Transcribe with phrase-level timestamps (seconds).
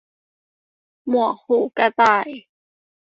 [1.09, 2.29] หมวกหูกระต่าย